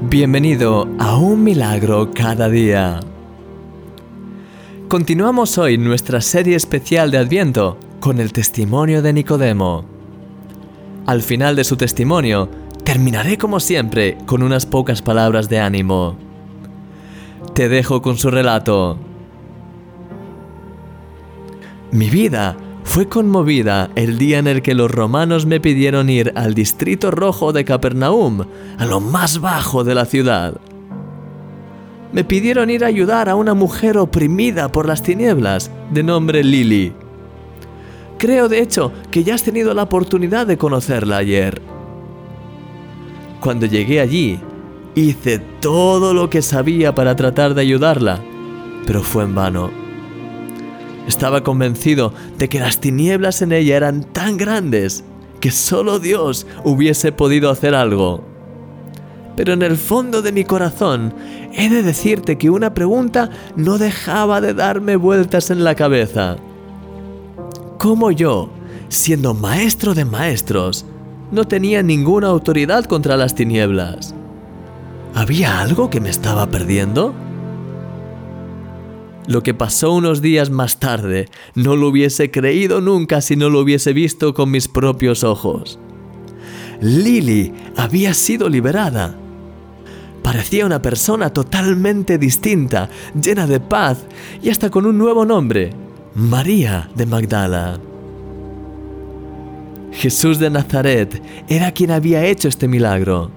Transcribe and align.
Bienvenido 0.00 0.88
a 1.00 1.18
Un 1.18 1.42
Milagro 1.42 2.12
cada 2.14 2.48
día. 2.48 3.00
Continuamos 4.86 5.58
hoy 5.58 5.76
nuestra 5.76 6.20
serie 6.20 6.54
especial 6.54 7.10
de 7.10 7.18
Adviento 7.18 7.76
con 7.98 8.20
el 8.20 8.32
testimonio 8.32 9.02
de 9.02 9.12
Nicodemo. 9.12 9.84
Al 11.04 11.20
final 11.20 11.56
de 11.56 11.64
su 11.64 11.76
testimonio, 11.76 12.48
terminaré 12.84 13.38
como 13.38 13.58
siempre 13.58 14.16
con 14.24 14.44
unas 14.44 14.66
pocas 14.66 15.02
palabras 15.02 15.48
de 15.48 15.58
ánimo. 15.58 16.16
Te 17.54 17.68
dejo 17.68 18.00
con 18.00 18.16
su 18.16 18.30
relato. 18.30 18.98
Mi 21.90 22.08
vida 22.08 22.56
fue 22.88 23.06
conmovida 23.06 23.90
el 23.96 24.16
día 24.16 24.38
en 24.38 24.46
el 24.46 24.62
que 24.62 24.74
los 24.74 24.90
romanos 24.90 25.44
me 25.44 25.60
pidieron 25.60 26.08
ir 26.08 26.32
al 26.36 26.54
distrito 26.54 27.10
rojo 27.10 27.52
de 27.52 27.62
Capernaum, 27.62 28.46
a 28.78 28.86
lo 28.86 28.98
más 28.98 29.42
bajo 29.42 29.84
de 29.84 29.94
la 29.94 30.06
ciudad. 30.06 30.58
Me 32.10 32.24
pidieron 32.24 32.70
ir 32.70 32.84
a 32.84 32.88
ayudar 32.88 33.28
a 33.28 33.34
una 33.34 33.52
mujer 33.52 33.98
oprimida 33.98 34.72
por 34.72 34.88
las 34.88 35.02
tinieblas, 35.02 35.70
de 35.92 36.02
nombre 36.02 36.42
Lily. 36.42 36.94
Creo 38.16 38.48
de 38.48 38.62
hecho 38.62 38.90
que 39.10 39.22
ya 39.22 39.34
has 39.34 39.42
tenido 39.42 39.74
la 39.74 39.82
oportunidad 39.82 40.46
de 40.46 40.56
conocerla 40.56 41.18
ayer. 41.18 41.60
Cuando 43.40 43.66
llegué 43.66 44.00
allí, 44.00 44.40
hice 44.94 45.40
todo 45.60 46.14
lo 46.14 46.30
que 46.30 46.40
sabía 46.40 46.94
para 46.94 47.14
tratar 47.16 47.52
de 47.52 47.60
ayudarla, 47.60 48.18
pero 48.86 49.02
fue 49.02 49.24
en 49.24 49.34
vano. 49.34 49.87
Estaba 51.08 51.42
convencido 51.42 52.12
de 52.36 52.50
que 52.50 52.60
las 52.60 52.80
tinieblas 52.80 53.40
en 53.40 53.52
ella 53.52 53.78
eran 53.78 54.04
tan 54.04 54.36
grandes 54.36 55.04
que 55.40 55.50
solo 55.50 55.98
Dios 55.98 56.46
hubiese 56.64 57.12
podido 57.12 57.50
hacer 57.50 57.74
algo. 57.74 58.22
Pero 59.34 59.54
en 59.54 59.62
el 59.62 59.78
fondo 59.78 60.20
de 60.20 60.32
mi 60.32 60.44
corazón 60.44 61.14
he 61.54 61.70
de 61.70 61.82
decirte 61.82 62.36
que 62.36 62.50
una 62.50 62.74
pregunta 62.74 63.30
no 63.56 63.78
dejaba 63.78 64.42
de 64.42 64.52
darme 64.52 64.96
vueltas 64.96 65.50
en 65.50 65.64
la 65.64 65.74
cabeza. 65.74 66.36
¿Cómo 67.78 68.10
yo, 68.10 68.50
siendo 68.90 69.32
maestro 69.32 69.94
de 69.94 70.04
maestros, 70.04 70.84
no 71.32 71.46
tenía 71.46 71.82
ninguna 71.82 72.26
autoridad 72.26 72.84
contra 72.84 73.16
las 73.16 73.34
tinieblas? 73.34 74.14
¿Había 75.14 75.60
algo 75.60 75.88
que 75.88 76.02
me 76.02 76.10
estaba 76.10 76.48
perdiendo? 76.48 77.14
Lo 79.28 79.42
que 79.42 79.52
pasó 79.52 79.92
unos 79.92 80.22
días 80.22 80.48
más 80.48 80.80
tarde 80.80 81.28
no 81.54 81.76
lo 81.76 81.88
hubiese 81.88 82.30
creído 82.30 82.80
nunca 82.80 83.20
si 83.20 83.36
no 83.36 83.50
lo 83.50 83.60
hubiese 83.60 83.92
visto 83.92 84.32
con 84.32 84.50
mis 84.50 84.68
propios 84.68 85.22
ojos. 85.22 85.78
Lily 86.80 87.52
había 87.76 88.14
sido 88.14 88.48
liberada. 88.48 89.18
Parecía 90.22 90.64
una 90.64 90.80
persona 90.80 91.30
totalmente 91.30 92.16
distinta, 92.16 92.88
llena 93.20 93.46
de 93.46 93.60
paz 93.60 93.98
y 94.42 94.48
hasta 94.48 94.70
con 94.70 94.86
un 94.86 94.96
nuevo 94.96 95.26
nombre, 95.26 95.72
María 96.14 96.88
de 96.94 97.04
Magdala. 97.04 97.78
Jesús 99.92 100.38
de 100.38 100.48
Nazaret 100.48 101.22
era 101.48 101.72
quien 101.72 101.90
había 101.90 102.24
hecho 102.24 102.48
este 102.48 102.66
milagro. 102.66 103.30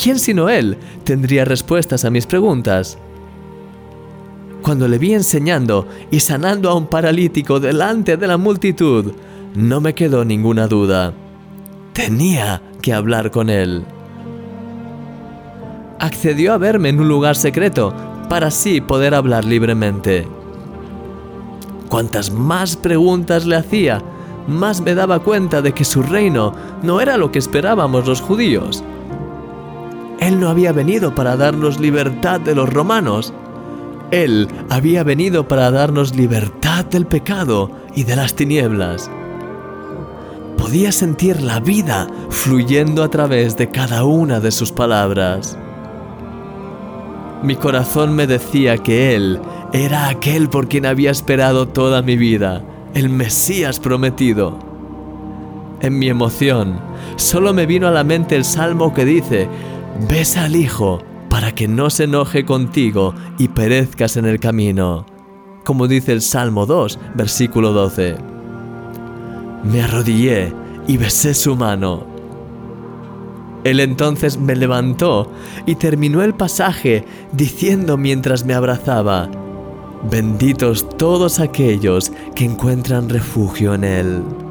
¿Quién 0.00 0.20
sino 0.20 0.48
Él 0.48 0.76
tendría 1.02 1.44
respuestas 1.44 2.04
a 2.04 2.10
mis 2.10 2.26
preguntas? 2.26 2.98
Cuando 4.66 4.88
le 4.88 4.98
vi 4.98 5.14
enseñando 5.14 5.86
y 6.10 6.18
sanando 6.18 6.68
a 6.70 6.74
un 6.74 6.88
paralítico 6.88 7.60
delante 7.60 8.16
de 8.16 8.26
la 8.26 8.36
multitud, 8.36 9.12
no 9.54 9.80
me 9.80 9.94
quedó 9.94 10.24
ninguna 10.24 10.66
duda. 10.66 11.12
Tenía 11.92 12.60
que 12.82 12.92
hablar 12.92 13.30
con 13.30 13.48
él. 13.48 13.84
Accedió 16.00 16.52
a 16.52 16.58
verme 16.58 16.88
en 16.88 16.98
un 16.98 17.06
lugar 17.06 17.36
secreto 17.36 17.94
para 18.28 18.48
así 18.48 18.80
poder 18.80 19.14
hablar 19.14 19.44
libremente. 19.44 20.26
Cuantas 21.88 22.32
más 22.32 22.74
preguntas 22.74 23.46
le 23.46 23.54
hacía, 23.54 24.02
más 24.48 24.80
me 24.80 24.96
daba 24.96 25.20
cuenta 25.20 25.62
de 25.62 25.74
que 25.74 25.84
su 25.84 26.02
reino 26.02 26.52
no 26.82 27.00
era 27.00 27.16
lo 27.16 27.30
que 27.30 27.38
esperábamos 27.38 28.04
los 28.04 28.20
judíos. 28.20 28.82
Él 30.18 30.40
no 30.40 30.48
había 30.48 30.72
venido 30.72 31.14
para 31.14 31.36
darnos 31.36 31.78
libertad 31.78 32.40
de 32.40 32.56
los 32.56 32.68
romanos, 32.68 33.32
él 34.10 34.48
había 34.70 35.02
venido 35.02 35.48
para 35.48 35.70
darnos 35.70 36.14
libertad 36.14 36.84
del 36.84 37.06
pecado 37.06 37.70
y 37.94 38.04
de 38.04 38.16
las 38.16 38.34
tinieblas. 38.34 39.10
Podía 40.56 40.92
sentir 40.92 41.42
la 41.42 41.60
vida 41.60 42.06
fluyendo 42.30 43.02
a 43.02 43.10
través 43.10 43.56
de 43.56 43.70
cada 43.70 44.04
una 44.04 44.40
de 44.40 44.50
sus 44.50 44.72
palabras. 44.72 45.58
Mi 47.42 47.56
corazón 47.56 48.14
me 48.14 48.26
decía 48.26 48.78
que 48.78 49.14
Él 49.14 49.40
era 49.72 50.08
aquel 50.08 50.48
por 50.48 50.68
quien 50.68 50.86
había 50.86 51.10
esperado 51.10 51.68
toda 51.68 52.02
mi 52.02 52.16
vida, 52.16 52.62
el 52.94 53.10
Mesías 53.10 53.78
prometido. 53.78 54.58
En 55.80 55.98
mi 55.98 56.08
emoción, 56.08 56.80
solo 57.16 57.52
me 57.52 57.66
vino 57.66 57.86
a 57.86 57.90
la 57.90 58.02
mente 58.02 58.34
el 58.34 58.44
salmo 58.44 58.94
que 58.94 59.04
dice, 59.04 59.48
Ves 60.08 60.36
al 60.36 60.56
Hijo 60.56 61.00
para 61.36 61.54
que 61.54 61.68
no 61.68 61.90
se 61.90 62.04
enoje 62.04 62.46
contigo 62.46 63.14
y 63.36 63.48
perezcas 63.48 64.16
en 64.16 64.24
el 64.24 64.40
camino, 64.40 65.04
como 65.64 65.86
dice 65.86 66.12
el 66.12 66.22
Salmo 66.22 66.64
2, 66.64 66.98
versículo 67.14 67.74
12. 67.74 68.16
Me 69.64 69.82
arrodillé 69.82 70.54
y 70.88 70.96
besé 70.96 71.34
su 71.34 71.54
mano. 71.54 72.06
Él 73.64 73.80
entonces 73.80 74.38
me 74.38 74.56
levantó 74.56 75.30
y 75.66 75.74
terminó 75.74 76.22
el 76.22 76.32
pasaje 76.32 77.04
diciendo 77.32 77.98
mientras 77.98 78.46
me 78.46 78.54
abrazaba, 78.54 79.28
benditos 80.10 80.88
todos 80.96 81.38
aquellos 81.38 82.12
que 82.34 82.46
encuentran 82.46 83.10
refugio 83.10 83.74
en 83.74 83.84
Él. 83.84 84.45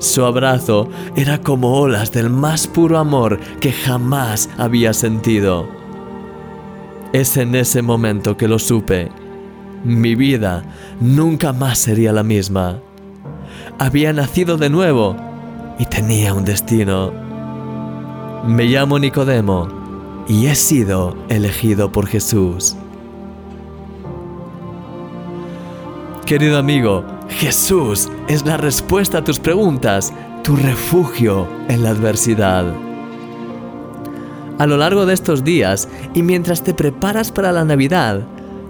Su 0.00 0.24
abrazo 0.24 0.88
era 1.14 1.42
como 1.42 1.74
olas 1.74 2.10
del 2.10 2.30
más 2.30 2.66
puro 2.66 2.96
amor 2.98 3.38
que 3.60 3.70
jamás 3.70 4.48
había 4.56 4.94
sentido. 4.94 5.68
Es 7.12 7.36
en 7.36 7.54
ese 7.54 7.82
momento 7.82 8.34
que 8.38 8.48
lo 8.48 8.58
supe. 8.58 9.10
Mi 9.84 10.14
vida 10.14 10.64
nunca 11.00 11.52
más 11.52 11.78
sería 11.78 12.12
la 12.12 12.22
misma. 12.22 12.80
Había 13.78 14.14
nacido 14.14 14.56
de 14.56 14.70
nuevo 14.70 15.16
y 15.78 15.84
tenía 15.84 16.32
un 16.32 16.46
destino. 16.46 17.12
Me 18.46 18.64
llamo 18.64 18.98
Nicodemo 18.98 19.68
y 20.26 20.46
he 20.46 20.54
sido 20.54 21.14
elegido 21.28 21.92
por 21.92 22.06
Jesús. 22.06 22.74
Querido 26.24 26.56
amigo, 26.56 27.04
Jesús 27.30 28.10
es 28.28 28.44
la 28.44 28.56
respuesta 28.56 29.18
a 29.18 29.24
tus 29.24 29.38
preguntas, 29.38 30.12
tu 30.42 30.56
refugio 30.56 31.46
en 31.68 31.82
la 31.82 31.90
adversidad. 31.90 32.66
A 34.58 34.66
lo 34.66 34.76
largo 34.76 35.06
de 35.06 35.14
estos 35.14 35.42
días 35.42 35.88
y 36.12 36.22
mientras 36.22 36.62
te 36.62 36.74
preparas 36.74 37.30
para 37.30 37.52
la 37.52 37.64
Navidad, 37.64 38.26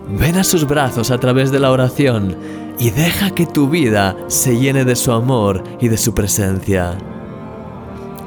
ven 0.09 0.37
a 0.37 0.45
sus 0.45 0.67
brazos 0.67 1.11
a 1.11 1.19
través 1.19 1.51
de 1.51 1.59
la 1.59 1.71
oración 1.71 2.37
y 2.79 2.91
deja 2.91 3.31
que 3.31 3.47
tu 3.47 3.69
vida 3.69 4.17
se 4.29 4.59
llene 4.59 4.85
de 4.85 4.95
su 4.95 5.11
amor 5.11 5.65
y 5.81 5.89
de 5.89 5.97
su 5.97 6.15
presencia. 6.15 6.97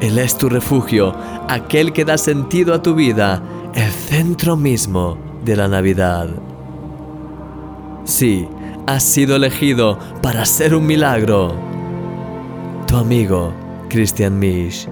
Él 0.02 0.18
es 0.18 0.38
tu 0.38 0.50
refugio, 0.50 1.16
aquel 1.48 1.94
que 1.94 2.04
da 2.04 2.18
sentido 2.18 2.74
a 2.74 2.82
tu 2.82 2.96
vida, 2.96 3.42
el 3.74 3.92
centro 3.92 4.58
mismo 4.58 5.18
de 5.46 5.56
la 5.56 5.68
Navidad. 5.68 6.28
Sí, 8.04 8.48
has 8.88 9.04
sido 9.04 9.36
elegido 9.36 9.98
para 10.22 10.46
ser 10.46 10.76
un 10.76 10.86
milagro. 10.86 11.56
Tu 12.88 12.98
amigo, 12.98 13.54
Christian 13.90 14.40
Misch. 14.40 14.88